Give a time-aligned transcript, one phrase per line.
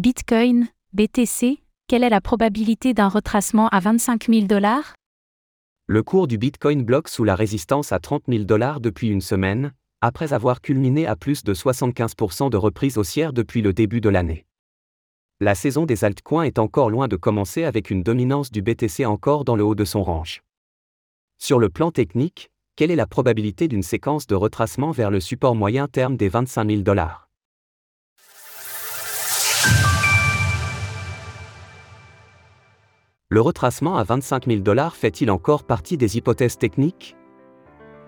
[0.00, 4.94] Bitcoin, BTC, quelle est la probabilité d'un retracement à 25 000 dollars?
[5.88, 9.74] Le cours du Bitcoin bloque sous la résistance à 30 000 dollars depuis une semaine,
[10.00, 14.46] après avoir culminé à plus de 75% de reprise haussière depuis le début de l'année.
[15.38, 19.44] La saison des altcoins est encore loin de commencer avec une dominance du BTC encore
[19.44, 20.40] dans le haut de son range.
[21.36, 25.54] Sur le plan technique, quelle est la probabilité d'une séquence de retracement vers le support
[25.54, 27.29] moyen terme des 25 000 dollars?
[33.32, 37.14] Le retracement à 25 000 dollars fait-il encore partie des hypothèses techniques?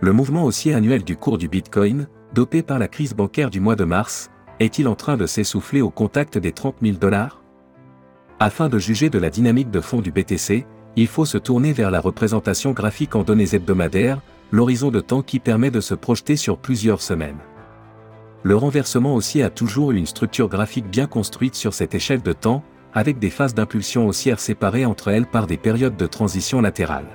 [0.00, 3.76] Le mouvement haussier annuel du cours du Bitcoin, dopé par la crise bancaire du mois
[3.76, 4.30] de mars,
[4.60, 7.42] est-il en train de s'essouffler au contact des 30 000 dollars?
[8.38, 10.64] Afin de juger de la dynamique de fond du BTC,
[10.96, 15.38] il faut se tourner vers la représentation graphique en données hebdomadaires, l'horizon de temps qui
[15.38, 17.40] permet de se projeter sur plusieurs semaines.
[18.42, 22.32] Le renversement haussier a toujours eu une structure graphique bien construite sur cette échelle de
[22.32, 22.64] temps,
[22.94, 27.06] avec des phases d'impulsion haussière séparées entre elles par des périodes de transition latérale.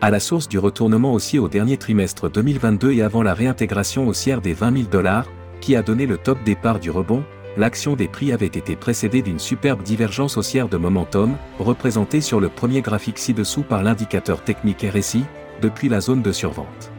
[0.00, 4.40] À la source du retournement haussier au dernier trimestre 2022 et avant la réintégration haussière
[4.40, 5.26] des 20 000 dollars,
[5.60, 7.24] qui a donné le top départ du rebond,
[7.56, 12.48] l'action des prix avait été précédée d'une superbe divergence haussière de momentum, représentée sur le
[12.48, 15.24] premier graphique ci-dessous par l'indicateur technique RSI,
[15.60, 16.92] depuis la zone de survente.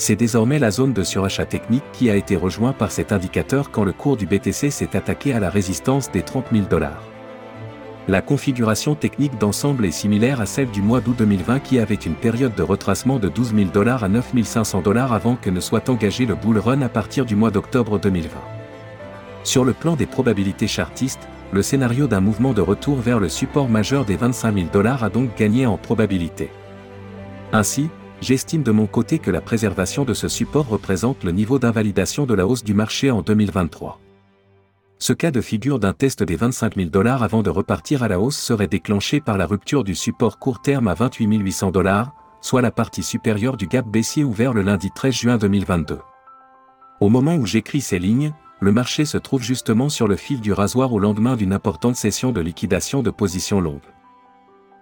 [0.00, 3.82] C'est désormais la zone de surachat technique qui a été rejoint par cet indicateur quand
[3.82, 7.02] le cours du BTC s'est attaqué à la résistance des 30 000 dollars.
[8.06, 12.14] La configuration technique d'ensemble est similaire à celle du mois d'août 2020 qui avait une
[12.14, 15.88] période de retracement de 12 000 dollars à 9 500 dollars avant que ne soit
[15.88, 18.30] engagé le bull run à partir du mois d'octobre 2020.
[19.42, 23.68] Sur le plan des probabilités chartistes, le scénario d'un mouvement de retour vers le support
[23.68, 26.50] majeur des 25 000 dollars a donc gagné en probabilité.
[27.52, 27.90] Ainsi,
[28.20, 32.34] j'estime de mon côté que la préservation de ce support représente le niveau d'invalidation de
[32.34, 34.00] la hausse du marché en 2023.
[35.00, 38.18] Ce cas de figure d'un test des 25 000 dollars avant de repartir à la
[38.18, 42.62] hausse serait déclenché par la rupture du support court terme à 28 800 dollars, soit
[42.62, 45.98] la partie supérieure du gap baissier ouvert le lundi 13 juin 2022.
[47.00, 50.52] Au moment où j'écris ces lignes, le marché se trouve justement sur le fil du
[50.52, 53.78] rasoir au lendemain d'une importante session de liquidation de positions longues.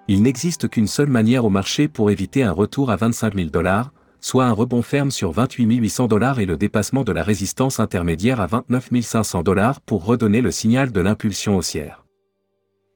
[0.09, 3.93] Il n'existe qu'une seule manière au marché pour éviter un retour à 25 000 dollars,
[4.21, 8.41] soit un rebond ferme sur 28 800 dollars et le dépassement de la résistance intermédiaire
[8.41, 12.05] à 29 500 dollars pour redonner le signal de l'impulsion haussière.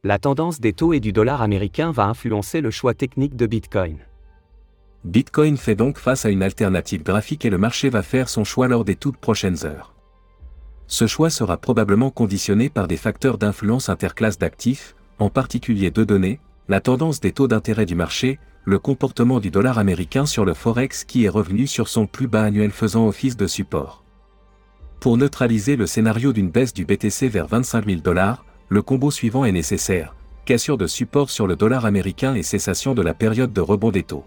[0.04, 3.99] La tendance des taux et du dollar américain va influencer le choix technique de Bitcoin.
[5.04, 8.69] Bitcoin fait donc face à une alternative graphique et le marché va faire son choix
[8.69, 9.94] lors des toutes prochaines heures.
[10.87, 16.41] Ce choix sera probablement conditionné par des facteurs d'influence interclasse d'actifs, en particulier deux données,
[16.70, 21.03] la tendance des taux d'intérêt du marché, le comportement du dollar américain sur le forex
[21.03, 24.04] qui est revenu sur son plus bas annuel faisant office de support.
[25.00, 29.44] Pour neutraliser le scénario d'une baisse du BTC vers 25 000 dollars, le combo suivant
[29.44, 30.14] est nécessaire,
[30.44, 34.04] cassure de support sur le dollar américain et cessation de la période de rebond des
[34.04, 34.25] taux.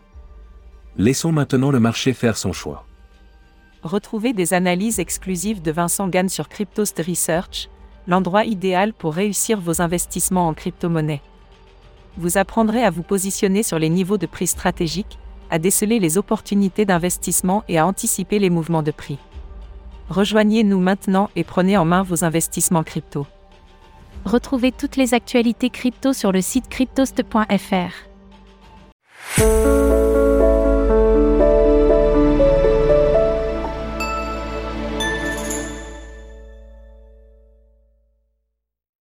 [0.98, 2.86] Laissons maintenant le marché faire son choix.
[3.84, 7.70] Retrouvez des analyses exclusives de Vincent Gann sur Cryptost Research,
[8.06, 11.22] l'endroit idéal pour réussir vos investissements en crypto-monnaie
[12.18, 15.20] vous apprendrez à vous positionner sur les niveaux de prix stratégiques,
[15.50, 19.20] à déceler les opportunités d'investissement et à anticiper les mouvements de prix.
[20.10, 23.26] Rejoignez-nous maintenant et prenez en main vos investissements crypto.
[24.26, 28.14] Retrouvez toutes les actualités crypto sur le site cryptost.fr.